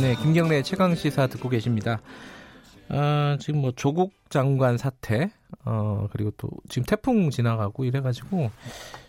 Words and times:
네, 0.00 0.14
김경래 0.14 0.62
최강 0.62 0.94
시사 0.94 1.26
듣고 1.26 1.48
계십니다. 1.48 2.02
어, 2.90 3.36
지금 3.40 3.62
뭐 3.62 3.72
조국 3.74 4.12
장관 4.28 4.76
사태, 4.76 5.30
어, 5.64 6.06
그리고 6.12 6.30
또 6.36 6.50
지금 6.68 6.84
태풍 6.84 7.30
지나가고 7.30 7.84
이래가지고 7.84 8.50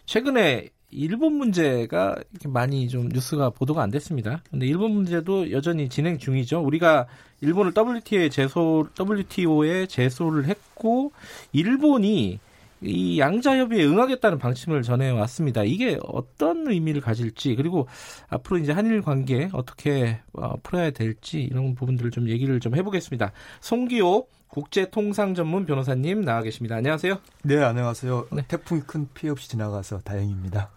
최근에 0.05 0.69
일본 0.89 1.33
문제가 1.33 2.15
많이 2.45 2.87
좀 2.87 3.09
뉴스가 3.09 3.49
보도가 3.49 3.83
안 3.83 3.91
됐습니다. 3.91 4.41
근데 4.49 4.65
일본 4.65 4.91
문제도 4.91 5.51
여전히 5.51 5.89
진행 5.89 6.17
중이죠. 6.17 6.61
우리가 6.61 7.07
일본을 7.41 7.73
WTO에 7.75 8.29
제소, 8.29 8.87
WTO에 8.97 9.87
제소를 9.87 10.45
했고, 10.45 11.11
일본이 11.51 12.39
이 12.81 13.19
양자협의에 13.19 13.85
응하겠다는 13.85 14.37
방침을 14.37 14.83
전해왔습니다. 14.83 15.63
이게 15.63 15.97
어떤 16.03 16.67
의미를 16.67 17.01
가질지 17.01 17.55
그리고 17.55 17.87
앞으로 18.29 18.59
이제 18.59 18.71
한일 18.71 19.01
관계 19.01 19.49
어떻게 19.53 20.19
어, 20.33 20.55
풀어야 20.61 20.91
될지 20.91 21.41
이런 21.41 21.75
부분들을 21.75 22.11
좀 22.11 22.29
얘기를 22.29 22.59
좀 22.59 22.75
해보겠습니다. 22.75 23.31
송기호 23.61 24.27
국제통상 24.47 25.33
전문 25.33 25.65
변호사님 25.65 26.21
나와 26.21 26.41
계십니다. 26.41 26.75
안녕하세요. 26.75 27.17
네, 27.43 27.57
안녕하세요. 27.63 28.27
네. 28.31 28.43
태풍이 28.47 28.81
큰 28.81 29.07
피해 29.13 29.31
없이 29.31 29.49
지나가서 29.49 29.99
다행입니다. 29.99 30.69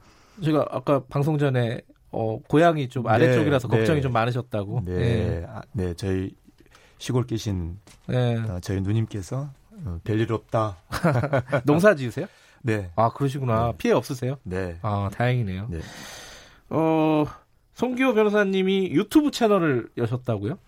제가 0.42 0.66
아까 0.70 1.02
방송 1.08 1.38
전에 1.38 1.80
어, 2.10 2.38
고향이 2.48 2.88
좀 2.88 3.06
아래쪽이라서 3.06 3.68
네, 3.68 3.76
걱정이 3.76 3.98
네. 3.98 4.02
좀 4.02 4.12
많으셨다고. 4.12 4.82
네, 4.84 4.96
네, 4.96 5.46
아, 5.48 5.62
네 5.72 5.94
저희 5.94 6.34
시골 6.98 7.24
계신 7.24 7.78
네. 8.06 8.36
어, 8.36 8.58
저희 8.60 8.80
누님께서 8.80 9.36
어, 9.38 9.52
별일 10.04 10.32
없다. 10.32 10.76
농사 11.64 11.94
지으세요? 11.94 12.26
네. 12.62 12.90
아, 12.96 13.10
그러시구나. 13.12 13.66
네. 13.68 13.72
피해 13.78 13.94
없으세요? 13.94 14.36
네. 14.42 14.78
아, 14.82 15.10
다행이네요. 15.12 15.68
네. 15.70 15.80
어, 16.70 17.24
송기호 17.74 18.14
변호사님이 18.14 18.90
유튜브 18.90 19.30
채널을 19.30 19.88
여셨다고요? 19.96 20.58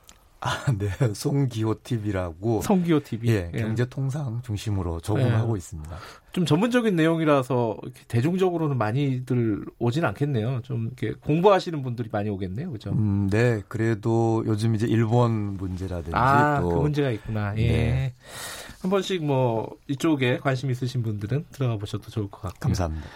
아, 0.44 0.72
네. 0.76 0.88
송기호 1.14 1.82
TV라고. 1.84 2.62
송기호 2.62 3.00
TV. 3.00 3.30
예, 3.30 3.50
예. 3.54 3.58
경제 3.58 3.84
통상 3.88 4.42
중심으로 4.42 4.98
조금하고 5.00 5.54
예. 5.54 5.58
있습니다. 5.58 5.96
좀 6.32 6.46
전문적인 6.46 6.96
내용이라서 6.96 7.76
대중적으로는 8.08 8.76
많이들 8.76 9.64
오진 9.78 10.04
않겠네요. 10.04 10.62
좀 10.62 10.86
이렇게 10.86 11.12
공부하시는 11.20 11.80
분들이 11.82 12.08
많이 12.10 12.28
오겠네요. 12.28 12.72
그죠? 12.72 12.90
음, 12.90 13.28
네. 13.30 13.62
그래도 13.68 14.42
요즘 14.46 14.74
이제 14.74 14.86
일본 14.88 15.30
문제라든지 15.58 16.10
아, 16.16 16.60
또. 16.60 16.70
그 16.70 16.74
문제가 16.76 17.10
있구나. 17.10 17.54
예. 17.58 17.68
네. 17.68 18.14
한 18.82 18.90
번씩 18.90 19.24
뭐 19.24 19.76
이쪽에 19.86 20.38
관심 20.38 20.70
있으신 20.70 21.02
분들은 21.02 21.46
들어가 21.52 21.76
보셔도 21.76 22.10
좋을 22.10 22.28
것 22.30 22.42
같고요. 22.42 22.60
감사합니다. 22.60 23.06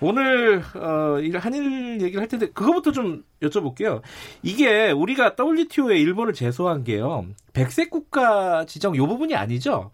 오늘 0.00 0.62
어, 0.74 1.16
한일 1.38 2.02
얘기를 2.02 2.20
할 2.20 2.28
텐데 2.28 2.50
그거부터 2.50 2.92
좀 2.92 3.24
여쭤볼게요. 3.40 4.02
이게 4.42 4.90
우리가 4.90 5.34
WTO에 5.38 5.98
일본을 5.98 6.34
제소한 6.34 6.84
게요. 6.84 7.24
백색 7.54 7.88
국가 7.88 8.66
지정 8.66 8.94
요 8.96 9.06
부분이 9.06 9.34
아니죠? 9.34 9.90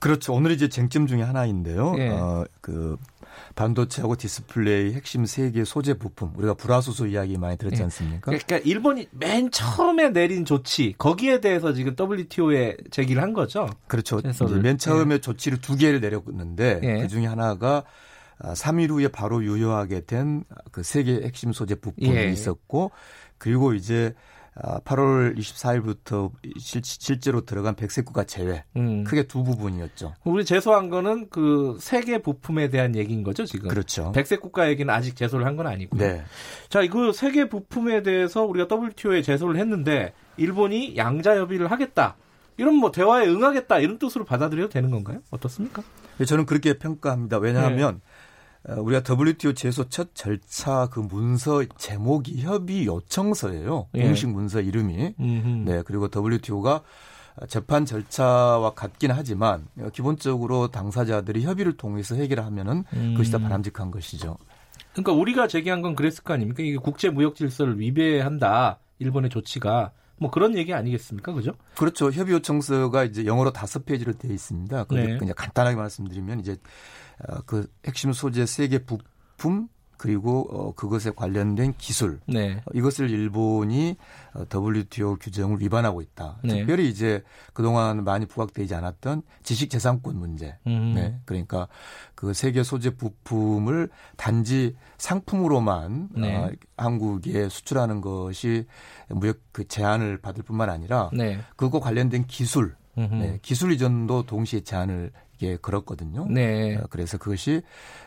그렇죠. 0.00 0.32
오늘 0.32 0.50
이제 0.50 0.68
쟁점 0.68 1.06
중에 1.06 1.22
하나인데요. 1.22 1.94
예. 1.98 2.08
어, 2.08 2.44
그 2.60 2.96
반도체하고 3.54 4.16
디스플레이 4.16 4.94
핵심 4.94 5.26
세 5.26 5.41
개 5.41 5.64
소재 5.64 5.94
부품 5.94 6.32
우리가 6.36 6.54
불화수소 6.54 7.06
이야기 7.06 7.38
많이 7.38 7.56
들었지 7.56 7.80
예. 7.80 7.84
않습니까? 7.84 8.20
그러니까 8.22 8.58
일본이 8.58 9.08
맨 9.10 9.50
처음에 9.50 10.10
내린 10.10 10.44
조치 10.44 10.94
거기에 10.98 11.40
대해서 11.40 11.72
지금 11.72 11.94
WTO에 11.98 12.76
제기를 12.90 13.22
한 13.22 13.32
거죠. 13.32 13.68
그렇죠. 13.86 14.20
맨 14.62 14.78
처음에 14.78 15.16
예. 15.16 15.20
조치를 15.20 15.60
두 15.60 15.76
개를 15.76 16.00
내렸는데 16.00 16.80
예. 16.82 17.02
그 17.02 17.08
중에 17.08 17.26
하나가 17.26 17.84
3일 18.40 18.90
후에 18.90 19.08
바로 19.08 19.44
유효하게 19.44 20.06
된 20.06 20.44
그 20.72 20.82
세계 20.82 21.20
핵심 21.22 21.52
소재 21.52 21.74
부품이 21.74 22.16
예. 22.16 22.30
있었고 22.30 22.90
그리고 23.38 23.74
이제 23.74 24.14
8월 24.62 25.32
아, 25.32 25.34
24일부터 25.38 26.30
실, 26.58 27.20
제로 27.20 27.42
들어간 27.44 27.74
백색 27.74 28.04
국가 28.04 28.24
제외 28.24 28.64
음. 28.76 29.04
크게 29.04 29.24
두 29.24 29.42
부분이었죠. 29.44 30.14
우리 30.24 30.44
제소한 30.44 30.90
거는 30.90 31.28
그 31.30 31.78
세계 31.80 32.18
부품에 32.18 32.68
대한 32.68 32.94
얘기인 32.96 33.22
거죠 33.22 33.44
지금. 33.44 33.68
그렇죠. 33.68 34.12
백색 34.12 34.40
국가 34.40 34.68
얘기는 34.68 34.92
아직 34.92 35.16
제소를 35.16 35.46
한 35.46 35.56
건 35.56 35.66
아니고요. 35.66 36.00
네. 36.00 36.22
자, 36.68 36.80
이거 36.80 37.12
세계 37.12 37.48
부품에 37.48 38.02
대해서 38.02 38.44
우리가 38.44 38.66
WTO에 38.74 39.20
제소를 39.22 39.56
했는데 39.56 40.12
일본이 40.36 40.96
양자 40.96 41.36
협의를 41.36 41.70
하겠다. 41.70 42.16
이런 42.56 42.74
뭐 42.74 42.90
대화에 42.90 43.26
응하겠다 43.26 43.78
이런 43.80 43.98
뜻으로 43.98 44.24
받아들여도 44.24 44.68
되는 44.70 44.90
건가요? 44.90 45.20
어떻습니까? 45.30 45.82
네, 46.18 46.24
저는 46.26 46.44
그렇게 46.46 46.74
평가합니다. 46.78 47.38
왜냐하면 47.38 47.94
네. 47.94 48.00
어, 48.68 48.74
우리가 48.80 49.02
WTO 49.02 49.54
제소 49.54 49.88
첫 49.88 50.14
절차 50.14 50.88
그 50.90 51.00
문서 51.00 51.64
제목이 51.78 52.42
협의 52.42 52.86
요청서예요. 52.86 53.88
예. 53.94 54.02
공식 54.02 54.28
문서 54.28 54.60
이름이. 54.60 55.14
음흠. 55.18 55.48
네, 55.70 55.82
그리고 55.84 56.08
WTO가 56.14 56.82
재판 57.48 57.86
절차와 57.86 58.74
같긴 58.74 59.12
하지만 59.12 59.66
기본적으로 59.92 60.68
당사자들이 60.68 61.42
협의를 61.44 61.76
통해서 61.76 62.14
해결하면은 62.14 62.84
음. 62.92 63.12
그것이 63.12 63.32
다 63.32 63.38
바람직한 63.38 63.90
것이죠. 63.90 64.36
그러니까 64.92 65.12
우리가 65.12 65.46
제기한 65.46 65.80
건 65.80 65.94
그랬을 65.94 66.24
거 66.24 66.34
아닙니까? 66.34 66.62
이게 66.62 66.76
국제 66.76 67.08
무역 67.08 67.36
질서를 67.36 67.78
위배한다. 67.78 68.78
일본의 68.98 69.30
조치가 69.30 69.92
뭐 70.20 70.30
그런 70.30 70.54
얘기 70.56 70.74
아니겠습니까? 70.74 71.32
그죠? 71.32 71.52
그렇죠. 71.76 72.10
협의 72.12 72.34
요청서가 72.34 73.04
이제 73.04 73.24
영어로 73.24 73.52
다섯 73.52 73.86
페이지로 73.86 74.12
되어 74.12 74.30
있습니다. 74.30 74.84
네. 74.90 75.16
그냥 75.16 75.34
간단하게 75.34 75.76
말씀드리면 75.76 76.40
이제 76.40 76.58
어, 77.26 77.40
그 77.46 77.66
핵심 77.86 78.12
소재 78.12 78.44
세계 78.44 78.84
부품 78.84 79.68
그리고 80.00 80.48
어, 80.50 80.72
그것에 80.72 81.10
관련된 81.10 81.74
기술 81.76 82.20
네. 82.24 82.54
어, 82.64 82.70
이것을 82.72 83.10
일본이 83.10 83.98
어, 84.32 84.44
WTO 84.50 85.16
규정을 85.16 85.60
위반하고 85.60 86.00
있다. 86.00 86.38
네. 86.42 86.60
특별히 86.60 86.88
이제 86.88 87.22
그동안 87.52 88.02
많이 88.02 88.24
부각되지 88.24 88.74
않았던 88.74 89.20
지식재산권 89.42 90.16
문제. 90.18 90.56
음. 90.66 90.94
네. 90.94 91.20
그러니까 91.26 91.68
그 92.14 92.32
세계 92.32 92.62
소재 92.62 92.96
부품을 92.96 93.90
단지 94.16 94.74
상품으로만 94.96 96.08
네. 96.16 96.34
어, 96.34 96.50
한국에 96.78 97.50
수출하는 97.50 98.00
것이 98.00 98.64
무역 99.08 99.36
그 99.52 99.68
제한을 99.68 100.16
받을 100.16 100.42
뿐만 100.42 100.70
아니라 100.70 101.10
네. 101.12 101.38
그거 101.56 101.78
관련된 101.78 102.26
기술 102.26 102.74
네, 102.96 103.38
기술 103.40 103.72
이전도 103.72 104.24
동시에 104.24 104.60
제한을 104.60 105.12
예, 105.42 105.56
그렇거든요. 105.56 106.26
네. 106.28 106.76
어, 106.76 106.86
그래서 106.90 107.18
그것이 107.18 107.62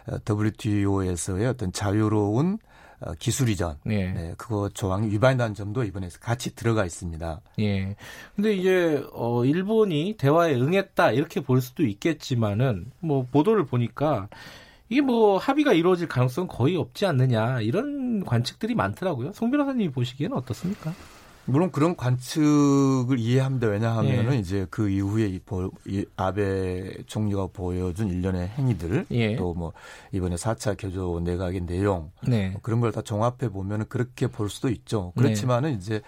어, 0.07 0.17
WTO에서의 0.27 1.47
어떤 1.47 1.71
자유로운 1.71 2.59
어, 3.01 3.13
기술 3.19 3.49
이전, 3.49 3.77
네. 3.83 4.13
네, 4.13 4.33
그거 4.37 4.69
조항이 4.69 5.09
위반된 5.09 5.55
점도 5.55 5.83
이번에 5.83 6.07
같이 6.21 6.55
들어가 6.55 6.85
있습니다. 6.85 7.41
예. 7.59 7.95
근데 8.35 8.55
이제 8.55 9.03
어 9.11 9.43
일본이 9.43 10.15
대화에 10.17 10.55
응했다 10.55 11.11
이렇게 11.11 11.41
볼 11.41 11.59
수도 11.59 11.83
있겠지만은 11.83 12.91
뭐 12.99 13.27
보도를 13.29 13.65
보니까 13.65 14.29
이게 14.87 15.01
뭐 15.01 15.37
합의가 15.37 15.73
이루어질 15.73 16.07
가능성 16.07 16.47
거의 16.47 16.77
없지 16.77 17.05
않느냐 17.05 17.59
이런 17.61 18.23
관측들이 18.23 18.75
많더라고요. 18.75 19.33
송 19.33 19.51
변호사님이 19.51 19.91
보시기에는 19.91 20.37
어떻습니까? 20.37 20.93
물론 21.45 21.71
그런 21.71 21.95
관측을 21.97 23.19
이해합니다. 23.19 23.67
왜냐하면은 23.67 24.35
예. 24.35 24.37
이제 24.39 24.65
그 24.69 24.89
이후에 24.89 25.27
이, 25.27 25.39
보, 25.39 25.69
이 25.85 26.05
아베 26.15 27.03
총리가 27.05 27.47
보여준 27.51 28.07
일련의 28.09 28.47
행위들 28.47 29.07
예. 29.11 29.35
또뭐 29.35 29.73
이번에 30.13 30.35
4차 30.35 30.75
교조 30.79 31.19
내각의 31.19 31.65
내용 31.65 32.11
네. 32.25 32.49
뭐 32.51 32.61
그런 32.61 32.79
걸 32.79 32.93
다 32.93 33.01
종합해 33.01 33.49
보면은 33.51 33.87
그렇게 33.89 34.27
볼 34.27 34.49
수도 34.49 34.69
있죠. 34.69 35.11
그렇지만은 35.17 35.71
네. 35.71 35.75
이제 35.75 36.01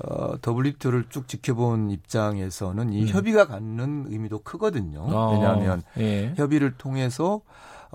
어, 0.00 0.32
WTO를 0.44 1.04
쭉 1.08 1.28
지켜본 1.28 1.90
입장에서는 1.90 2.92
이 2.92 3.02
음. 3.02 3.06
협의가 3.06 3.46
갖는 3.46 4.06
의미도 4.08 4.40
크거든요. 4.42 5.00
어. 5.00 5.32
왜냐하면 5.32 5.82
예. 5.98 6.34
협의를 6.36 6.74
통해서 6.76 7.40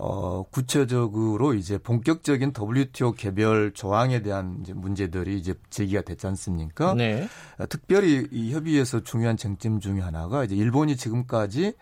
어, 0.01 0.43
구체적으로 0.43 1.53
이제 1.53 1.77
본격적인 1.77 2.53
WTO 2.57 3.11
개별 3.11 3.73
조항에 3.73 4.21
대한 4.21 4.59
이제 4.61 4.73
문제들이 4.73 5.37
이제 5.37 5.53
제기가 5.69 6.01
됐지 6.01 6.25
않습니까? 6.27 6.93
네. 6.93 7.27
어, 7.57 7.67
특별히 7.67 8.25
이 8.31 8.53
협의에서 8.53 9.01
중요한 9.01 9.35
쟁점 9.35 9.81
중에 9.81 9.99
하나가 9.99 10.45
이제 10.45 10.55
일본이 10.55 10.95
지금까지 10.95 11.73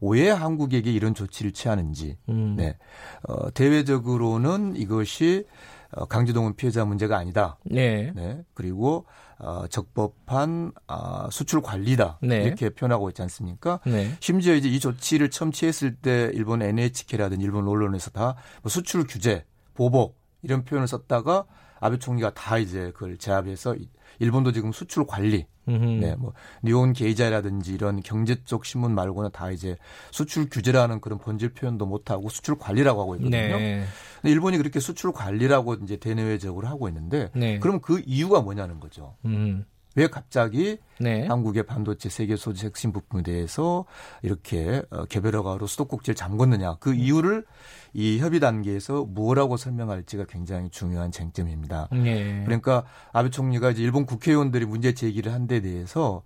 왜 0.00 0.30
한국에게 0.30 0.92
이런 0.92 1.14
조치를 1.14 1.52
취하는지, 1.52 2.16
음. 2.28 2.54
네. 2.56 2.76
어, 3.22 3.50
대외적으로는 3.52 4.76
이것이 4.76 5.44
어, 5.90 6.04
강제동원 6.06 6.54
피해자 6.54 6.84
문제가 6.84 7.16
아니다. 7.16 7.58
네. 7.64 8.12
네. 8.14 8.44
그리고 8.54 9.06
어, 9.44 9.66
적법한 9.68 10.72
어, 10.88 11.28
수출 11.30 11.60
관리다. 11.60 12.18
네. 12.22 12.44
이렇게 12.44 12.70
표현하고 12.70 13.10
있지 13.10 13.22
않습니까? 13.22 13.80
네. 13.84 14.16
심지어 14.20 14.54
이제 14.54 14.68
이 14.68 14.80
조치를 14.80 15.30
처음 15.30 15.52
취했을 15.52 15.94
때 15.96 16.30
일본 16.32 16.62
NHK라든지 16.62 17.44
일본 17.44 17.68
언론에서 17.68 18.10
다뭐 18.10 18.34
수출 18.68 19.06
규제, 19.06 19.44
보복 19.74 20.18
이런 20.42 20.64
표현을 20.64 20.88
썼다가 20.88 21.44
아베 21.80 21.98
총리가 21.98 22.32
다 22.32 22.56
이제 22.56 22.92
그걸 22.92 23.18
제압해서 23.18 23.74
일본도 24.18 24.52
지금 24.52 24.72
수출 24.72 25.06
관리, 25.06 25.46
네, 25.66 26.14
뭐 26.16 26.32
니온 26.62 26.92
게이자라든지 26.92 27.72
이런 27.72 28.00
경제 28.02 28.36
쪽 28.44 28.64
신문 28.64 28.94
말고는 28.94 29.30
다 29.32 29.50
이제 29.50 29.76
수출 30.10 30.48
규제라는 30.48 31.00
그런 31.00 31.18
본질 31.18 31.54
표현도 31.54 31.86
못 31.86 32.10
하고 32.10 32.28
수출 32.28 32.58
관리라고 32.58 33.00
하고 33.00 33.16
있거든요. 33.16 33.56
네. 33.56 33.84
근데 34.20 34.32
일본이 34.32 34.58
그렇게 34.58 34.80
수출 34.80 35.12
관리라고 35.12 35.74
이제 35.74 35.96
대내외적으로 35.96 36.66
하고 36.66 36.88
있는데, 36.88 37.30
네. 37.34 37.58
그럼 37.58 37.80
그 37.80 38.02
이유가 38.06 38.40
뭐냐는 38.40 38.80
거죠. 38.80 39.16
음. 39.24 39.64
왜 39.96 40.06
갑자기 40.08 40.78
네. 40.98 41.26
한국의 41.26 41.64
반도체 41.64 42.08
세계 42.08 42.36
소재 42.36 42.66
핵심 42.66 42.92
부품에 42.92 43.22
대해서 43.22 43.84
이렇게 44.22 44.82
어, 44.90 45.04
개별 45.06 45.36
허가로 45.36 45.66
수도꼭지를 45.66 46.14
잠궜느냐 46.16 46.78
그 46.80 46.94
이유를 46.94 47.44
이 47.92 48.18
협의 48.18 48.40
단계에서 48.40 49.04
뭐라고 49.04 49.56
설명할지가 49.56 50.24
굉장히 50.28 50.68
중요한 50.70 51.12
쟁점입니다. 51.12 51.88
네. 51.92 52.42
그러니까 52.44 52.84
아베 53.12 53.30
총리가 53.30 53.70
이제 53.70 53.82
일본 53.82 54.04
국회의원들이 54.06 54.66
문제 54.66 54.94
제기를 54.94 55.32
한 55.32 55.44
데 55.46 55.60
대해서 55.60 56.22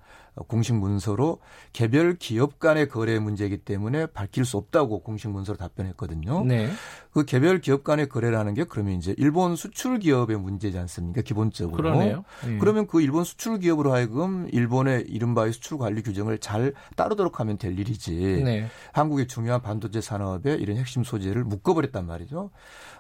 공식 0.47 0.77
문서로 0.77 1.41
개별 1.73 2.15
기업 2.15 2.61
간의 2.61 2.89
거래 2.89 3.19
문제이기 3.19 3.59
때문에 3.59 4.07
밝힐 4.07 4.45
수 4.45 4.57
없다고 4.57 5.01
공식 5.03 5.29
문서로 5.31 5.59
답변했거든요. 5.59 6.45
네. 6.45 6.71
그 7.11 7.25
개별 7.25 7.61
기업 7.61 7.83
간의 7.83 8.09
거래라는 8.09 8.55
게 8.55 8.63
그러면 8.63 8.95
이제 8.95 9.13
일본 9.19 9.57
수출 9.57 9.99
기업의 9.99 10.39
문제지 10.39 10.79
않습니까? 10.79 11.23
기본적으로. 11.23 11.77
그러네요. 11.77 12.23
네. 12.47 12.59
그러면 12.59 12.87
그 12.87 13.01
일본 13.03 13.25
수출 13.25 13.58
기업으로 13.61 13.93
하여금 13.93 14.49
일본의 14.53 15.07
이른바의 15.09 15.53
수출 15.53 15.79
관리 15.79 16.03
규정을 16.03 16.39
잘 16.39 16.75
따르도록 16.97 17.41
하면 17.41 17.59
될 17.59 17.79
일이지. 17.79 18.43
네. 18.45 18.67
한국의 18.93 19.29
중요한 19.29 19.63
반도체 19.63 20.01
산업에 20.01 20.55
이런 20.55 20.77
핵심 20.77 21.05
소재를 21.05 21.45
묶어버렸단 21.45 22.07
말이죠. 22.07 22.51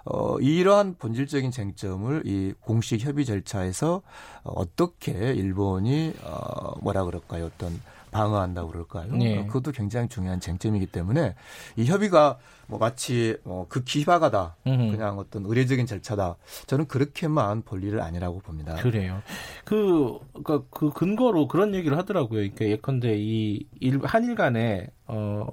어, 0.05 0.39
이러한 0.39 0.97
본질적인 0.99 1.51
쟁점을 1.51 2.23
이 2.27 2.55
공식 2.61 3.05
협의 3.05 3.25
절차에서 3.25 4.03
어떻게 4.45 5.13
일본이 5.13 6.15
어, 6.25 6.79
뭐라 6.81 7.05
그럴까요? 7.05 7.47
어떤 7.47 7.81
방어한다고 8.11 8.71
그럴까요? 8.71 9.13
네. 9.13 9.45
그것도 9.47 9.73
굉장히 9.73 10.09
중요한 10.09 10.41
쟁점이기 10.41 10.87
때문에 10.87 11.35
이 11.77 11.85
협의가 11.85 12.39
뭐 12.67 12.79
마치 12.79 13.37
뭐 13.45 13.67
극히 13.69 14.01
희박하다, 14.01 14.57
음흠. 14.67 14.91
그냥 14.93 15.19
어떤 15.19 15.45
의례적인 15.47 15.87
절차다. 15.87 16.37
저는 16.67 16.87
그렇게만 16.87 17.63
볼 17.63 17.83
일은 17.83 18.01
아니라고 18.01 18.41
봅니다. 18.41 18.77
그래요. 18.77 19.23
그, 19.65 20.19
그러니까 20.33 20.67
그 20.71 20.91
근거로 20.91 21.49
그런 21.49 21.75
얘기를 21.75 21.97
하더라고요. 21.97 22.41
그러니까 22.41 22.67
예컨대 22.67 23.17
이 23.19 23.67
일, 23.81 24.01
한일 24.03 24.35
간에 24.35 24.89
어, 25.07 25.47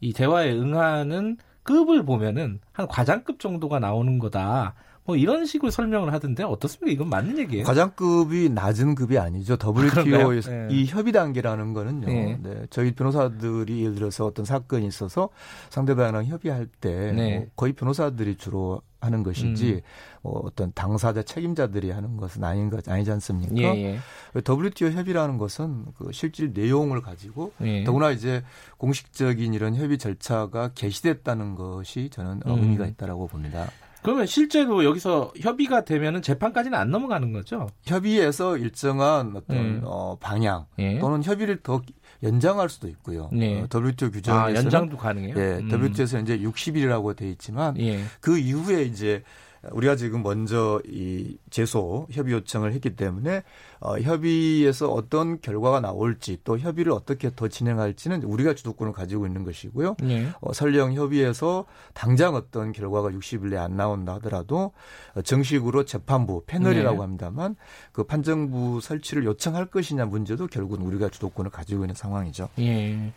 이 0.00 0.12
대화에 0.12 0.52
응하는 0.52 1.36
급을 1.62 2.04
보면은 2.04 2.60
한 2.72 2.86
과장급 2.88 3.38
정도가 3.40 3.78
나오는 3.78 4.18
거다. 4.18 4.74
뭐 5.04 5.16
이런 5.16 5.46
식으로 5.46 5.70
설명을 5.70 6.12
하던데 6.12 6.44
어떻습니까? 6.44 6.92
이건 6.92 7.08
맞는 7.08 7.38
얘기예요? 7.38 7.64
과장급이 7.64 8.50
낮은 8.50 8.94
급이 8.94 9.18
아니죠. 9.18 9.54
WTO 9.54 10.32
네. 10.40 10.68
이 10.70 10.86
협의 10.86 11.12
단계라는 11.12 11.72
거는요. 11.72 12.06
네. 12.06 12.38
네. 12.40 12.66
저희 12.70 12.94
변호사들이 12.94 13.82
예를 13.82 13.96
들어서 13.96 14.26
어떤 14.26 14.44
사건이 14.44 14.86
있어서 14.86 15.30
상대방이랑 15.70 16.26
협의할 16.26 16.66
때 16.80 17.12
네. 17.12 17.38
뭐 17.38 17.46
거의 17.56 17.72
변호사들이 17.72 18.36
주로 18.36 18.80
하는 19.02 19.22
것이지 19.24 19.72
음. 19.72 19.80
뭐 20.22 20.40
어떤 20.44 20.72
당사자 20.74 21.22
책임자들이 21.22 21.90
하는 21.90 22.16
것은 22.16 22.42
아닌 22.44 22.70
것 22.70 22.88
아니지 22.88 23.10
않습니까? 23.10 23.54
예, 23.56 23.98
예. 24.36 24.42
WTO 24.48 24.90
협의라는 24.90 25.38
것은 25.38 25.86
그 25.98 26.12
실질 26.12 26.52
내용을 26.52 27.02
가지고 27.02 27.52
예. 27.62 27.82
더구나 27.84 28.12
이제 28.12 28.42
공식적인 28.78 29.52
이런 29.52 29.74
협의 29.74 29.98
절차가 29.98 30.70
개시됐다는 30.74 31.56
것이 31.56 32.08
저는 32.10 32.42
음. 32.46 32.62
의미가 32.62 32.86
있다라고 32.86 33.26
봅니다. 33.26 33.68
그러면 34.02 34.26
실제로 34.26 34.84
여기서 34.84 35.32
협의가 35.40 35.84
되면은 35.84 36.22
재판까지는 36.22 36.76
안 36.76 36.90
넘어가는 36.90 37.32
거죠? 37.32 37.68
협의에서 37.84 38.56
일정한 38.58 39.34
어떤 39.36 39.56
음. 39.56 39.80
어, 39.84 40.16
방향 40.20 40.66
예. 40.78 40.98
또는 40.98 41.22
협의를 41.22 41.62
더 41.62 41.80
연장할 42.22 42.68
수도 42.68 42.88
있고요. 42.88 43.28
네. 43.32 43.60
어, 43.60 43.68
WTO 43.72 44.10
규정에서 44.10 44.44
아, 44.44 44.54
연장도 44.54 44.96
가능해요. 44.96 45.34
예, 45.36 45.58
음. 45.58 45.68
WTO에서 45.70 46.20
이제 46.20 46.38
60일이라고 46.38 47.16
돼 47.16 47.28
있지만 47.30 47.78
예. 47.78 48.02
그 48.20 48.38
이후에 48.38 48.82
이제 48.82 49.22
우리가 49.70 49.94
지금 49.94 50.22
먼저 50.22 50.80
이 50.86 51.36
제소 51.50 52.08
협의 52.10 52.34
요청을 52.34 52.72
했기 52.72 52.96
때문에 52.96 53.42
어, 53.80 53.98
협의에서 53.98 54.90
어떤 54.90 55.40
결과가 55.40 55.80
나올지 55.80 56.38
또 56.42 56.58
협의를 56.58 56.92
어떻게 56.92 57.30
더 57.34 57.48
진행할지는 57.48 58.24
우리가 58.24 58.54
주도권을 58.54 58.92
가지고 58.92 59.26
있는 59.26 59.44
것이고요. 59.44 59.96
네. 60.02 60.28
어, 60.40 60.52
설령 60.52 60.94
협의에서 60.94 61.64
당장 61.94 62.34
어떤 62.34 62.72
결과가 62.72 63.10
60일 63.10 63.50
내에 63.50 63.58
안 63.58 63.76
나온다 63.76 64.14
하더라도 64.14 64.72
어, 65.14 65.22
정식으로 65.22 65.84
재판부 65.84 66.42
패널이라고 66.46 66.96
네. 66.96 67.00
합니다만 67.00 67.56
그 67.92 68.04
판정부 68.04 68.80
설치를 68.80 69.24
요청할 69.24 69.66
것이냐 69.66 70.06
문제도 70.06 70.46
결국은 70.46 70.84
우리가 70.84 71.08
주도권을 71.08 71.50
가지고 71.50 71.84
있는 71.84 71.94
상황이죠. 71.94 72.48
예. 72.58 73.12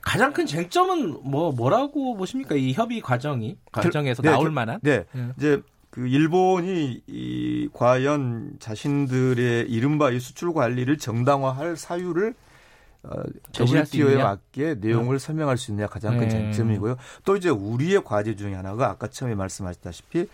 가장 0.00 0.32
큰 0.32 0.44
쟁점은 0.46 1.18
뭐 1.22 1.50
뭐라고 1.52 2.14
보십니까? 2.14 2.54
이 2.54 2.72
협의 2.72 3.00
과정이 3.00 3.56
과정에서 3.72 4.22
네, 4.22 4.30
나올 4.30 4.50
만한? 4.50 4.78
네. 4.82 5.04
네. 5.12 5.28
이제 5.38 5.62
그 5.94 6.08
일본이 6.08 7.02
이 7.06 7.68
과연 7.72 8.56
자신들의 8.58 9.70
이른바 9.70 10.10
이 10.10 10.18
수출 10.18 10.52
관리를 10.52 10.98
정당화할 10.98 11.76
사유를 11.76 12.34
어, 13.04 13.22
WTO에 13.56 14.16
맞게 14.16 14.78
내용을 14.80 15.18
네. 15.18 15.24
설명할 15.24 15.56
수 15.56 15.70
있느냐 15.70 15.86
가장 15.86 16.18
큰 16.18 16.26
네. 16.26 16.30
쟁점이고요. 16.30 16.96
또 17.24 17.36
이제 17.36 17.48
우리의 17.48 18.02
과제 18.02 18.34
중에 18.34 18.54
하나가 18.54 18.90
아까 18.90 19.06
처음에 19.06 19.36
말씀하셨다시피 19.36 20.26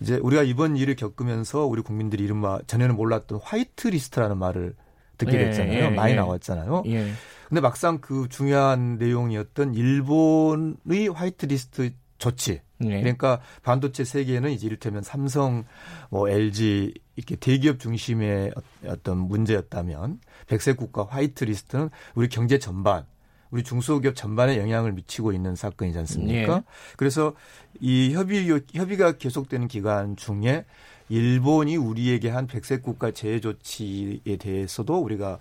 이제 0.00 0.16
우리가 0.16 0.42
이번 0.42 0.76
일을 0.76 0.96
겪으면서 0.96 1.64
우리 1.64 1.80
국민들이 1.80 2.22
이른바 2.22 2.58
전에는 2.66 2.94
몰랐던 2.94 3.40
white 3.42 3.88
list라는 3.88 4.36
말을 4.36 4.74
듣게 5.16 5.32
네. 5.32 5.44
됐잖아요. 5.46 5.84
예, 5.84 5.88
많이 5.88 6.12
예. 6.12 6.16
나왔잖아요. 6.16 6.82
예. 6.88 7.10
근데 7.48 7.62
막상 7.62 8.00
그 8.02 8.28
중요한 8.28 8.98
내용이었던 8.98 9.74
일본의 9.74 11.08
white 11.14 11.46
list 11.46 11.90
조치 12.20 12.60
네. 12.78 13.00
그러니까 13.00 13.40
반도체 13.62 14.04
세 14.04 14.15
개는 14.15 14.52
이제 14.52 14.66
이를테면 14.66 15.02
삼성, 15.02 15.64
뭐 16.10 16.28
LG 16.28 16.94
이렇게 17.16 17.36
대기업 17.36 17.80
중심의 17.80 18.52
어떤 18.86 19.18
문제였다면 19.18 20.20
백색 20.46 20.76
국가 20.76 21.04
white 21.04 21.44
list는 21.44 21.90
우리 22.14 22.28
경제 22.28 22.58
전반 22.58 23.04
우리 23.50 23.64
중소기업 23.64 24.14
전반에 24.14 24.58
영향을 24.58 24.92
미치고 24.92 25.32
있는 25.32 25.56
사건이지 25.56 25.98
않습니까? 25.98 26.56
네. 26.56 26.62
그래서 26.96 27.34
이 27.80 28.12
협의 28.14 28.48
협의가 28.72 29.12
계속되는 29.12 29.66
기간 29.66 30.14
중에 30.14 30.64
일본이 31.10 31.76
우리에게 31.76 32.30
한 32.30 32.46
백색 32.46 32.82
국가 32.82 33.10
제외 33.10 33.40
조치에 33.40 34.36
대해서도 34.38 34.96
우리가 34.98 35.38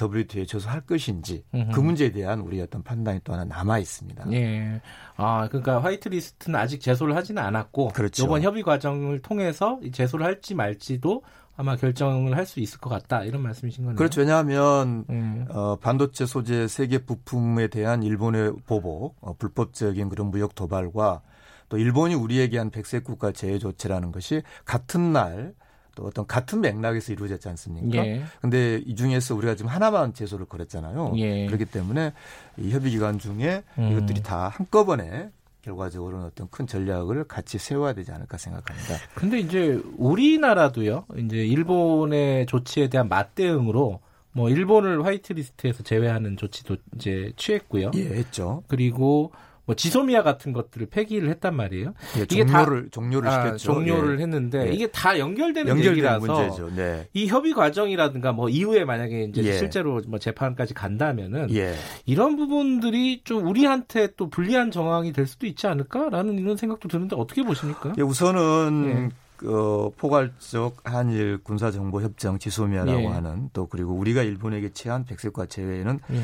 WTO에 0.00 0.46
제소할 0.46 0.80
것인지 0.80 1.44
음흠. 1.54 1.72
그 1.72 1.80
문제에 1.80 2.12
대한 2.12 2.40
우리 2.40 2.60
어떤 2.60 2.82
판단이 2.82 3.20
또 3.24 3.32
하나 3.34 3.44
남아 3.44 3.80
있습니다. 3.80 4.24
네. 4.26 4.80
아, 5.16 5.48
그러니까 5.48 5.82
화이트리스트는 5.82 6.58
아직 6.58 6.80
제소를 6.80 7.16
하지는 7.16 7.42
않았고 7.42 7.88
그렇죠. 7.88 8.24
이번 8.24 8.42
협의 8.42 8.62
과정을 8.62 9.18
통해서 9.18 9.80
제소를 9.92 10.24
할지 10.24 10.54
말지도 10.54 11.22
아마 11.56 11.74
결정을 11.74 12.36
할 12.36 12.46
수 12.46 12.60
있을 12.60 12.78
것 12.78 12.88
같다 12.88 13.24
이런 13.24 13.42
말씀이신 13.42 13.84
거네요. 13.84 13.96
그렇죠. 13.96 14.20
왜냐하면 14.20 15.04
음. 15.10 15.44
어, 15.50 15.76
반도체 15.76 16.24
소재 16.24 16.68
세계 16.68 16.98
부품에 16.98 17.66
대한 17.66 18.04
일본의 18.04 18.52
보복, 18.64 19.16
어, 19.20 19.34
불법적인 19.34 20.08
그런 20.08 20.30
무역 20.30 20.54
도발과 20.54 21.20
또 21.68 21.78
일본이 21.78 22.14
우리에게 22.14 22.58
한 22.58 22.70
백색 22.70 23.04
국가 23.04 23.32
제해 23.32 23.58
조치라는 23.58 24.12
것이 24.12 24.42
같은 24.64 25.12
날 25.12 25.54
또 25.98 26.06
어떤 26.06 26.28
같은 26.28 26.60
맥락에서 26.60 27.12
이루어졌지 27.12 27.48
않습니까? 27.48 28.06
예. 28.06 28.22
근데 28.40 28.80
이 28.86 28.94
중에서 28.94 29.34
우리가 29.34 29.56
지금 29.56 29.68
하나만 29.68 30.14
제소를 30.14 30.46
걸었잖아요. 30.46 31.14
예. 31.16 31.46
그렇기 31.46 31.64
때문에 31.64 32.12
이 32.56 32.70
협의 32.70 32.92
기간 32.92 33.18
중에 33.18 33.64
음. 33.78 33.90
이것들이 33.90 34.22
다 34.22 34.48
한꺼번에 34.48 35.30
결과적으로는 35.62 36.24
어떤 36.26 36.48
큰 36.50 36.68
전략을 36.68 37.24
같이 37.24 37.58
세워야 37.58 37.94
되지 37.94 38.12
않을까 38.12 38.38
생각합니다. 38.38 38.94
근데 39.16 39.40
이제 39.40 39.82
우리나라도요. 39.96 41.06
이제 41.18 41.38
일본의 41.38 42.46
조치에 42.46 42.86
대한 42.90 43.08
맞대응으로 43.08 43.98
뭐 44.30 44.50
일본을 44.50 45.04
화이트리스트에서 45.04 45.82
제외하는 45.82 46.36
조치도 46.36 46.76
이제 46.94 47.32
취했고요. 47.36 47.90
예, 47.96 48.04
했죠. 48.04 48.62
그리고 48.68 49.32
뭐 49.68 49.76
지소미아 49.76 50.22
같은 50.22 50.54
것들을 50.54 50.86
폐기를 50.86 51.28
했단 51.28 51.54
말이에요. 51.54 51.92
예, 52.16 52.22
이게 52.22 52.46
종료를 52.46 52.84
다, 52.84 52.88
종료를 52.90 53.28
아, 53.28 53.44
시켰죠. 53.44 53.74
종료를 53.74 54.18
예. 54.18 54.22
했는데 54.22 54.66
예. 54.66 54.72
이게 54.72 54.86
다 54.86 55.18
연결되는 55.18 55.68
연결된 55.68 55.92
얘기라서 55.92 56.20
문제죠. 56.20 56.74
네. 56.74 57.06
이 57.12 57.26
협의 57.26 57.52
과정이라든가 57.52 58.32
뭐 58.32 58.48
이후에 58.48 58.86
만약에 58.86 59.24
이제 59.24 59.44
예. 59.44 59.58
실제로 59.58 60.00
뭐 60.08 60.18
재판까지 60.18 60.72
간다면은 60.72 61.54
예. 61.54 61.74
이런 62.06 62.36
부분들이 62.36 63.20
좀 63.24 63.46
우리한테 63.46 64.08
또 64.16 64.30
불리한 64.30 64.70
정황이 64.70 65.12
될 65.12 65.26
수도 65.26 65.46
있지 65.46 65.66
않을까라는 65.66 66.38
이런 66.38 66.56
생각도 66.56 66.88
드는데 66.88 67.14
어떻게 67.16 67.42
보십니까? 67.42 67.92
예, 67.98 68.02
우선은 68.02 69.10
그 69.36 69.90
포괄적 69.98 70.78
한일 70.84 71.40
군사 71.44 71.70
정보 71.70 72.00
협정 72.00 72.38
지소미아라고 72.38 73.02
예. 73.02 73.06
하는 73.06 73.50
또 73.52 73.66
그리고 73.66 73.92
우리가 73.92 74.22
일본에게 74.22 74.70
취한 74.70 75.04
백색과 75.04 75.44
제외에는 75.44 76.00
예. 76.12 76.22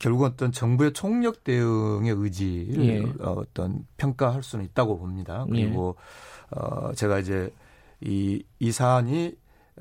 결국 0.00 0.24
어떤 0.24 0.50
정부의 0.50 0.92
총력 0.92 1.44
대응의 1.44 2.12
의지를 2.12 2.84
예. 2.86 3.04
어떤 3.22 3.86
평가할 3.98 4.42
수는 4.42 4.64
있다고 4.64 4.98
봅니다. 4.98 5.46
그리고 5.48 5.94
예. 5.98 6.58
어 6.58 6.92
제가 6.94 7.20
이제 7.20 7.52
이, 8.00 8.42
이 8.58 8.72
사안이 8.72 9.36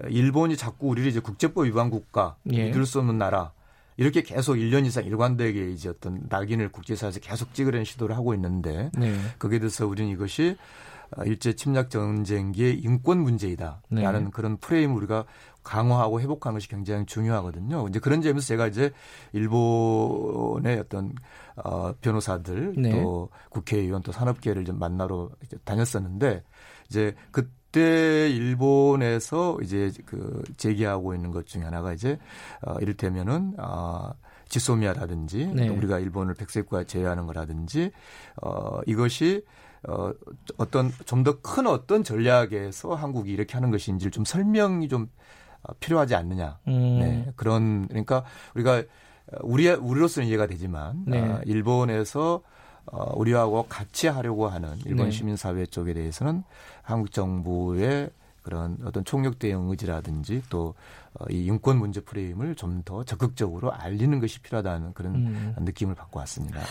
일본이 0.10 0.56
자꾸 0.56 0.90
우리를 0.90 1.10
이제 1.10 1.20
국제법 1.20 1.66
위반 1.66 1.90
국가, 1.90 2.36
예. 2.52 2.66
믿을 2.66 2.86
수 2.86 3.00
없는 3.00 3.18
나라, 3.18 3.54
이렇게 3.98 4.22
계속 4.22 4.56
1년 4.56 4.86
이상 4.86 5.06
일관되게 5.06 5.72
이제 5.72 5.90
어떤 5.90 6.22
낙인을 6.30 6.70
국제사에서 6.72 7.20
계속 7.20 7.54
찍으려는 7.54 7.86
시도를 7.86 8.16
하고 8.16 8.34
있는데 8.34 8.92
네. 8.98 9.14
거기에 9.40 9.60
대해서 9.60 9.86
우리는 9.88 10.10
이것이 10.10 10.56
어, 11.18 11.24
일제 11.24 11.54
침략 11.54 11.90
전쟁기의 11.90 12.80
인권 12.80 13.20
문제이다라는 13.20 14.24
네. 14.24 14.30
그런 14.32 14.56
프레임을 14.58 14.96
우리가 14.96 15.26
강화하고 15.70 16.20
회복하는 16.20 16.56
것이 16.56 16.68
굉장히 16.68 17.06
중요하거든요. 17.06 17.86
이제 17.90 18.00
그런 18.00 18.24
점에서 18.24 18.48
제가 18.48 18.66
이제 18.66 18.92
일본의 19.34 20.80
어떤 20.80 21.14
어 21.64 21.94
변호사들 22.02 22.74
네. 22.76 22.90
또 22.92 23.30
국회의원 23.50 24.02
또 24.02 24.12
산업계를 24.12 24.66
좀 24.66 24.80
만나러 24.80 25.30
이제 25.44 25.58
다녔었는데 25.66 26.44
이제 26.90 27.14
그때 27.32 28.30
일본에서 28.32 29.60
이제 29.62 29.92
그 30.08 30.42
제기하고 30.58 31.14
있는 31.14 31.30
것 31.30 31.46
중에 31.46 31.62
하나가 31.62 31.94
이제 31.94 32.18
어 32.66 32.76
이를테면은 32.82 33.54
아 33.58 34.14
지소미아라든지 34.50 35.52
네. 35.54 35.70
우리가 35.70 36.00
일본을 36.00 36.34
백색과 36.34 36.86
제외하는 36.86 37.28
거라든지 37.28 37.92
어 38.42 38.80
이것이 38.88 39.46
어, 39.88 40.12
어떤 40.58 40.92
좀 41.06 41.24
더 41.24 41.40
큰 41.42 41.68
어떤 41.68 42.04
전략에서 42.04 42.96
한국이 42.96 43.32
이렇게 43.32 43.54
하는 43.54 43.70
것인지를 43.72 44.12
좀 44.12 44.26
설명이 44.26 44.90
좀 44.90 45.04
어, 45.04 45.10
필요하지 45.80 46.16
않느냐. 46.16 46.60
음. 46.68 47.00
네. 47.00 47.32
그런 47.36 47.88
그러니까 47.88 48.24
우리가 48.56 48.84
우리 49.42 49.70
우리로서는 49.70 50.28
이해가 50.28 50.48
되지만 50.48 51.04
네. 51.06 51.20
어, 51.20 51.42
일본에서 51.46 52.42
어, 52.86 53.14
우리하고 53.16 53.68
같이 53.68 54.08
하려고 54.08 54.48
하는 54.48 54.78
일본 54.86 55.06
네. 55.08 55.12
시민사회 55.12 55.66
쪽에 55.68 55.94
대해서는 55.94 56.44
한국 56.82 57.12
정부의 57.12 58.10
그런 58.42 58.78
어떤 58.84 59.04
총력 59.06 59.38
대응 59.38 59.70
의지라든지 59.70 60.42
또이 60.50 60.74
어, 61.20 61.26
인권 61.30 61.78
문제 61.78 62.02
프레임을 62.02 62.56
좀 62.56 62.82
더 62.84 63.04
적극적으로 63.04 63.72
알리는 63.72 64.20
것이 64.20 64.42
필요하다는 64.42 64.94
그런 64.94 65.16
음. 65.16 65.56
느낌을 65.60 65.94
받고 65.94 66.20
왔습니다. 66.20 66.62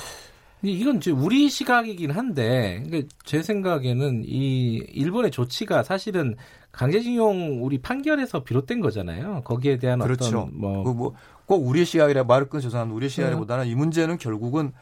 이건 0.62 0.96
이제 0.96 1.10
우리 1.10 1.48
시각이긴 1.48 2.10
한데 2.10 2.82
제 3.24 3.42
생각에는 3.42 4.24
이 4.24 4.76
일본의 4.92 5.30
조치가 5.30 5.82
사실은 5.82 6.36
강제징용 6.72 7.64
우리 7.64 7.78
판결에서 7.78 8.44
비롯된 8.44 8.80
거잖아요. 8.80 9.42
거기에 9.44 9.78
대한 9.78 9.98
그렇죠. 9.98 10.40
어떤 10.40 10.60
뭐, 10.60 10.84
그 10.84 10.90
뭐, 10.90 11.14
꼭 11.46 11.66
우리 11.66 11.84
시각이라 11.84 12.24
말을 12.24 12.48
끊 12.48 12.60
죄송합니다. 12.60 12.94
우리 12.94 13.08
시각이보다는 13.08 13.66
이 13.66 13.74
문제는 13.74 14.18
결국은 14.18 14.72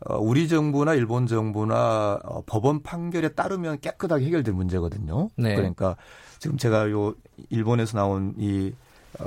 어, 0.00 0.18
우리 0.18 0.46
정부나 0.48 0.94
일본 0.94 1.26
정부나 1.26 2.20
어, 2.22 2.42
법원 2.46 2.82
판결에 2.82 3.30
따르면 3.30 3.80
깨끗하게 3.80 4.26
해결될 4.26 4.54
문제거든요. 4.54 5.30
네. 5.36 5.54
그러니까 5.54 5.96
지금 6.38 6.58
제가 6.58 6.90
요 6.90 7.14
일본에서 7.48 7.98
나온 7.98 8.34
이 8.38 8.72
어, 9.18 9.26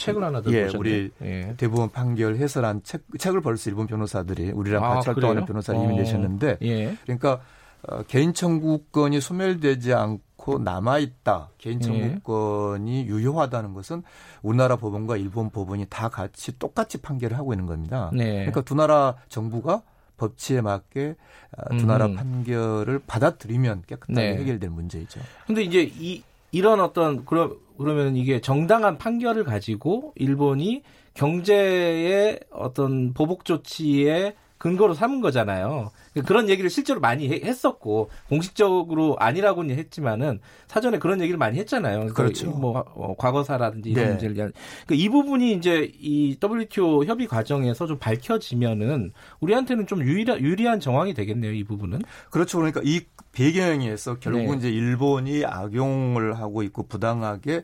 책을 0.00 0.24
하나 0.24 0.40
들고 0.40 0.56
예, 0.56 0.70
우리 0.76 1.10
예. 1.22 1.54
대부분 1.56 1.90
판결 1.90 2.36
해설한 2.36 2.82
책, 2.82 3.02
책을 3.18 3.42
벌써 3.42 3.68
일본 3.70 3.86
변호사들이 3.86 4.50
우리랑 4.52 4.82
아, 4.82 4.94
같이 4.94 5.08
활동하는 5.10 5.44
변호사 5.44 5.74
이미 5.74 5.92
어. 5.92 5.96
내셨는데 5.96 6.58
예. 6.62 6.96
그러니까 7.02 7.40
어, 7.82 8.02
개인 8.04 8.32
청구권이 8.32 9.20
소멸되지 9.20 9.92
않고 9.92 10.58
남아 10.58 10.98
있다. 10.98 11.50
개인 11.58 11.80
예. 11.82 11.86
청구권이 11.86 13.02
예. 13.02 13.06
유효하다는 13.06 13.74
것은 13.74 14.02
우리나라 14.42 14.76
법원과 14.76 15.18
일본 15.18 15.50
법원이 15.50 15.86
다 15.90 16.08
같이 16.08 16.58
똑같이 16.58 16.98
판결을 16.98 17.36
하고 17.36 17.52
있는 17.52 17.66
겁니다. 17.66 18.10
네. 18.14 18.32
그러니까 18.32 18.62
두 18.62 18.74
나라 18.74 19.16
정부가 19.28 19.82
법치에 20.16 20.60
맞게 20.60 21.16
어, 21.56 21.76
두 21.76 21.86
나라 21.86 22.06
음. 22.06 22.16
판결을 22.16 23.00
받아들이면 23.06 23.84
깨끗하게 23.86 24.30
네. 24.30 24.36
해결될 24.38 24.70
문제이죠. 24.70 25.20
근데 25.46 25.62
이제 25.62 25.90
이 25.98 26.22
이런 26.52 26.80
어떤 26.80 27.24
그러, 27.24 27.56
그러면 27.78 28.16
이게 28.16 28.40
정당한 28.40 28.98
판결을 28.98 29.44
가지고 29.44 30.12
일본이 30.16 30.82
경제의 31.14 32.40
어떤 32.50 33.12
보복 33.14 33.44
조치에 33.44 34.34
근거로 34.58 34.94
삼은 34.94 35.20
거잖아요. 35.20 35.90
그런 36.26 36.48
얘기를 36.48 36.68
실제로 36.70 37.00
많이 37.00 37.28
했었고 37.28 38.10
공식적으로 38.28 39.16
아니라고는 39.18 39.76
했지만은 39.76 40.40
사전에 40.66 40.98
그런 40.98 41.20
얘기를 41.20 41.38
많이 41.38 41.58
했잖아요. 41.58 42.06
그렇죠. 42.06 42.50
뭐 42.50 42.84
어, 42.94 43.14
과거사라든지 43.16 43.90
이런 43.90 44.04
네. 44.04 44.10
문제를 44.10 44.34
그러니까 44.34 44.54
이 44.90 45.08
부분이 45.08 45.52
이제 45.52 45.90
이 46.00 46.36
WTO 46.42 47.04
협의 47.04 47.26
과정에서 47.26 47.86
좀 47.86 47.98
밝혀지면은 47.98 49.12
우리한테는 49.40 49.86
좀 49.86 50.02
유리한 50.02 50.40
유리한 50.40 50.80
정황이 50.80 51.14
되겠네요. 51.14 51.52
이 51.52 51.64
부분은. 51.64 52.00
그렇죠. 52.30 52.58
그러니까 52.58 52.80
이 52.84 53.02
배경에서 53.32 54.18
결국은 54.18 54.58
네. 54.58 54.58
이제 54.58 54.70
일본이 54.70 55.44
악용을 55.44 56.38
하고 56.38 56.62
있고 56.62 56.86
부당하게 56.86 57.62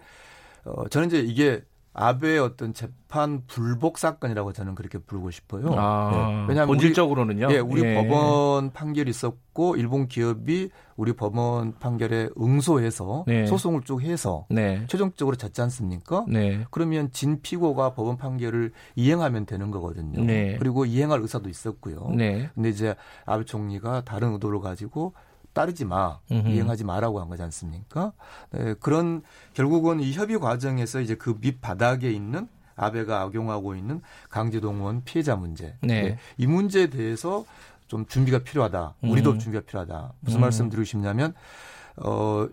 어 0.65 0.89
저는 0.89 1.09
이제 1.09 1.19
이게 1.19 1.63
아베의 1.99 2.39
어떤 2.41 2.75
재판 2.75 3.43
불복 3.47 3.97
사건이라고 3.97 4.53
저는 4.53 4.75
그렇게 4.75 4.99
부르고 4.99 5.31
싶어요. 5.31 5.75
아, 5.77 6.11
네. 6.13 6.47
왜냐하면 6.49 6.67
본질적으로는요. 6.67 7.47
우리, 7.47 7.55
예, 7.55 7.59
우리 7.59 7.83
예. 7.85 7.95
법원 7.95 8.71
판결이 8.71 9.09
있었고 9.09 9.77
일본 9.77 10.07
기업이 10.07 10.69
우리 10.97 11.15
법원 11.15 11.79
판결에 11.79 12.29
응소해서 12.39 13.25
네. 13.27 13.47
소송을 13.47 13.81
쭉 13.83 14.03
해서 14.03 14.47
네. 14.51 14.85
최종적으로 14.89 15.37
졌지 15.37 15.63
않습니까? 15.63 16.27
네. 16.29 16.67
그러면 16.71 17.11
진 17.13 17.41
피고가 17.41 17.95
법원 17.95 18.19
판결을 18.19 18.73
이행하면 18.95 19.47
되는 19.47 19.71
거거든요. 19.71 20.23
네. 20.23 20.57
그리고 20.59 20.85
이행할 20.85 21.23
의사도 21.23 21.49
있었고요. 21.49 22.11
네. 22.15 22.51
근데 22.55 22.69
이제 22.69 22.95
아베 23.25 23.45
총리가 23.45 24.03
다른 24.05 24.35
의도를 24.35 24.61
가지고 24.61 25.15
따르지 25.57 25.87
마, 25.87 26.19
음흠. 26.31 26.49
이행하지 26.49 26.85
마라고 26.85 27.19
한 27.19 27.31
거지 27.31 27.43
않습니까? 27.43 28.13
네, 28.51 28.75
그런 28.79 29.23
결국은 29.55 30.01
이 30.01 30.13
협의 30.13 30.39
과정에서 30.39 31.01
이제 31.01 31.15
그 31.15 31.39
밑바닥에 31.41 32.11
있는 32.11 32.47
아베가 32.77 33.23
악용하고 33.23 33.75
있는 33.75 34.03
강제동원 34.29 35.05
피해자 35.05 35.35
문제. 35.35 35.75
네. 35.81 36.03
네. 36.03 36.19
이 36.37 36.47
문제에 36.47 36.89
대해서 36.89 37.47
좀 37.87 38.05
준비가 38.05 38.41
필요하다. 38.41 38.97
우리도 39.01 39.31
음. 39.31 39.39
준비가 39.39 39.65
필요하다. 39.65 40.13
무슨 40.21 40.41
음. 40.41 40.43
말씀 40.43 40.69
드리고 40.69 40.85
싶냐면 40.85 41.33
어 41.97 42.47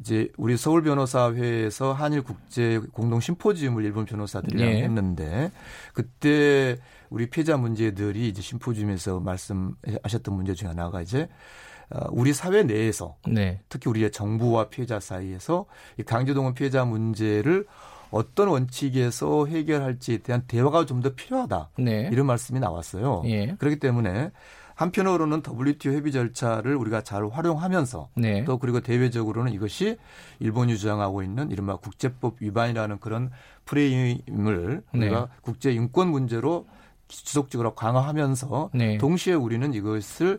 이제 0.00 0.28
우리 0.36 0.56
서울 0.56 0.82
변호사회에서 0.82 1.92
한일 1.92 2.22
국제 2.22 2.80
공동 2.92 3.20
심포지움을 3.20 3.84
일본 3.84 4.04
변호사들이랑 4.04 4.68
네. 4.68 4.82
했는데 4.82 5.52
그때 5.92 6.76
우리 7.08 7.30
피해자 7.30 7.56
문제들이 7.56 8.28
이제 8.28 8.42
심포지움에서 8.42 9.20
말씀하셨던 9.20 10.34
문제 10.34 10.54
중에 10.54 10.68
하나가 10.68 11.02
이제 11.02 11.22
어, 11.22 11.77
우리 12.10 12.32
사회 12.32 12.62
내에서 12.62 13.16
네. 13.26 13.60
특히 13.68 13.88
우리의 13.90 14.12
정부와 14.12 14.68
피해자 14.68 15.00
사이에서 15.00 15.66
이 15.98 16.02
강제동원 16.02 16.54
피해자 16.54 16.84
문제를 16.84 17.66
어떤 18.10 18.48
원칙에서 18.48 19.46
해결할지에 19.46 20.18
대한 20.18 20.42
대화가 20.46 20.86
좀 20.86 21.02
더 21.02 21.14
필요하다. 21.14 21.70
네. 21.78 22.08
이런 22.12 22.26
말씀이 22.26 22.58
나왔어요. 22.58 23.22
예. 23.26 23.54
그렇기 23.58 23.78
때문에 23.78 24.32
한편으로는 24.74 25.42
WTO 25.46 25.92
협의 25.92 26.12
절차를 26.12 26.76
우리가 26.76 27.02
잘 27.02 27.26
활용하면서 27.28 28.10
네. 28.14 28.44
또 28.44 28.58
그리고 28.58 28.80
대외적으로는 28.80 29.52
이것이 29.52 29.96
일본이 30.38 30.76
주장하고 30.76 31.22
있는 31.22 31.50
이른바 31.50 31.76
국제법 31.76 32.36
위반이라는 32.40 32.98
그런 33.00 33.30
프레임을 33.64 34.82
네. 34.92 34.98
우리가 34.98 35.28
국제 35.42 35.72
인권 35.72 36.08
문제로 36.08 36.66
지속적으로 37.08 37.74
강화하면서 37.74 38.70
네. 38.74 38.98
동시에 38.98 39.34
우리는 39.34 39.74
이것을 39.74 40.38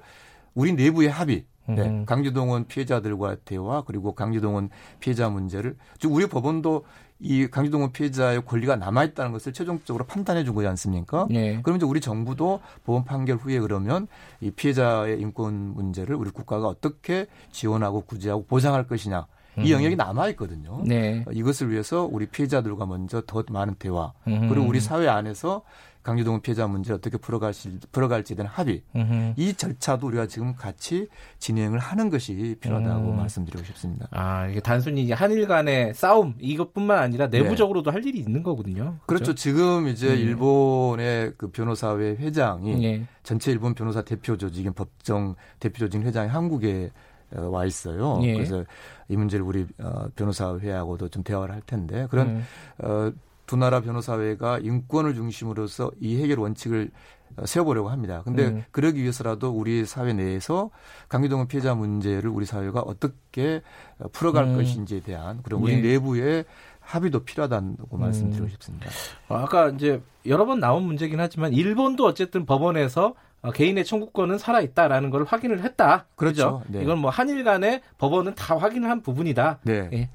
우리 0.59 0.73
내부의 0.73 1.09
합의 1.09 1.45
네. 1.67 1.83
음. 1.83 2.05
강제동원 2.05 2.67
피해자들과 2.67 3.37
대화 3.45 3.81
그리고 3.83 4.13
강제동원 4.13 4.69
피해자 4.99 5.29
문제를 5.29 5.77
즉 5.99 6.11
우리 6.11 6.27
법원도 6.27 6.83
이 7.21 7.47
강제동원 7.47 7.93
피해자의 7.93 8.43
권리가 8.43 8.75
남아 8.75 9.05
있다는 9.05 9.31
것을 9.31 9.53
최종적으로 9.53 10.05
판단해 10.05 10.43
준 10.43 10.55
거지 10.55 10.67
않습니까? 10.67 11.27
네. 11.29 11.61
그럼 11.61 11.77
이제 11.77 11.85
우리 11.85 12.01
정부도 12.01 12.59
법원 12.85 13.05
판결 13.05 13.37
후에 13.37 13.59
그러면 13.59 14.07
이 14.41 14.51
피해자의 14.51 15.21
인권 15.21 15.53
문제를 15.53 16.15
우리 16.15 16.29
국가가 16.29 16.67
어떻게 16.67 17.27
지원하고 17.51 18.01
구제하고 18.01 18.45
보장할 18.45 18.85
것이냐 18.85 19.27
이 19.63 19.71
음. 19.71 19.77
영역이 19.77 19.95
남아 19.95 20.29
있거든요. 20.29 20.81
네. 20.85 21.25
이것을 21.31 21.71
위해서 21.71 22.07
우리 22.09 22.25
피해자들과 22.25 22.85
먼저 22.85 23.21
더 23.25 23.43
많은 23.49 23.75
대화 23.75 24.13
음. 24.27 24.47
그리고 24.49 24.67
우리 24.67 24.79
사회 24.79 25.07
안에서 25.07 25.63
강제동원 26.01 26.41
피해자 26.41 26.65
문제 26.65 26.93
어떻게 26.93 27.17
풀어갈지 27.17 27.77
풀어갈지에 27.91 28.37
대한 28.37 28.49
합의 28.51 28.83
음흠. 28.95 29.33
이 29.35 29.53
절차도 29.53 30.07
우리가 30.07 30.27
지금 30.27 30.55
같이 30.55 31.07
진행을 31.39 31.77
하는 31.77 32.09
것이 32.09 32.55
필요하다고 32.61 33.11
음. 33.11 33.17
말씀드리고 33.17 33.63
싶습니다. 33.65 34.07
아 34.11 34.47
이게 34.47 34.61
단순히 34.61 35.11
한일 35.11 35.47
간의 35.47 35.93
싸움 35.93 36.35
이것뿐만 36.39 36.97
아니라 36.99 37.27
내부적으로도 37.27 37.91
네. 37.91 37.93
할 37.93 38.05
일이 38.05 38.19
있는 38.19 38.43
거거든요. 38.43 38.97
그렇죠. 39.05 39.25
그렇죠. 39.25 39.35
지금 39.35 39.87
이제 39.87 40.07
음. 40.09 40.17
일본의 40.17 41.33
그 41.37 41.51
변호사회 41.51 42.15
회장이 42.15 42.77
네. 42.77 43.05
전체 43.23 43.51
일본 43.51 43.73
변호사 43.73 44.01
대표 44.01 44.37
조직인 44.37 44.73
법정 44.73 45.35
대표 45.59 45.79
조직 45.79 46.01
회장이 46.01 46.29
한국에 46.29 46.91
어, 46.91 46.91
와 47.35 47.65
있어요. 47.65 48.19
예. 48.23 48.33
그래서 48.33 48.63
이 49.07 49.17
문제를 49.17 49.45
우리 49.45 49.65
어, 49.79 50.07
변호사회하고도 50.15 51.09
좀 51.09 51.23
대화를 51.23 51.53
할 51.53 51.61
텐데 51.61 52.07
그런 52.09 52.27
음. 52.27 52.43
어, 52.79 53.11
두 53.45 53.55
나라 53.55 53.81
변호사회가 53.81 54.59
인권을 54.59 55.15
중심으로서 55.15 55.91
이 55.99 56.21
해결 56.21 56.39
원칙을 56.39 56.91
어, 57.37 57.45
세워보려고 57.45 57.89
합니다. 57.89 58.21
근데 58.23 58.47
음. 58.47 58.63
그러기 58.71 59.01
위해서라도 59.01 59.49
우리 59.51 59.85
사회 59.85 60.13
내에서 60.13 60.69
강기동은 61.09 61.47
피해자 61.47 61.75
문제를 61.75 62.29
우리 62.29 62.45
사회가 62.45 62.81
어떻게 62.81 63.61
어, 63.99 64.07
풀어갈 64.11 64.45
음. 64.45 64.57
것인지에 64.57 65.01
대한 65.01 65.41
그런 65.43 65.61
우리 65.61 65.73
예. 65.73 65.81
내부의 65.81 66.45
합의도 66.79 67.23
필요하다고 67.23 67.97
음. 67.97 67.99
말씀드리고 67.99 68.47
싶습니다. 68.49 68.89
아까 69.27 69.69
이제 69.69 70.01
여러 70.25 70.45
번 70.45 70.59
나온 70.59 70.83
문제긴 70.83 71.19
하지만 71.19 71.53
일본도 71.53 72.05
어쨌든 72.05 72.45
법원에서 72.45 73.07
어, 73.07 73.13
개인의 73.53 73.85
청구권은 73.85 74.37
살아있다라는 74.37 75.09
걸 75.09 75.23
확인을 75.23 75.63
했다. 75.63 76.05
그렇죠. 76.15 76.63
네. 76.67 76.81
이건 76.83 76.99
뭐 76.99 77.09
한일 77.09 77.43
간의 77.43 77.81
법원은 77.97 78.35
다 78.35 78.57
확인을 78.57 78.89
한 78.89 79.01
부분이다. 79.01 79.59
네. 79.63 79.89
예. 79.93 80.09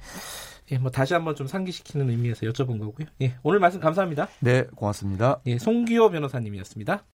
예, 0.73 0.79
뭐 0.79 0.91
다시 0.91 1.13
한번 1.13 1.35
좀 1.35 1.47
상기시키는 1.47 2.09
의미에서 2.09 2.47
여쭤본 2.47 2.81
거고요. 2.81 3.07
예, 3.21 3.35
오늘 3.43 3.59
말씀 3.61 3.81
감사합니다. 3.81 4.29
네, 4.41 4.65
고맙습니다. 4.75 5.41
예, 5.47 5.59
송기호 5.59 6.11
변호사님이었습니다. 6.11 7.05